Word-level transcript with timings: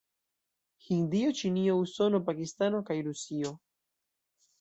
Hindio, 0.85 1.27
Ĉinio, 1.39 1.75
Usono, 1.81 2.21
Pakistano 2.31 2.81
kaj 2.89 2.97
Rusio. 3.09 3.53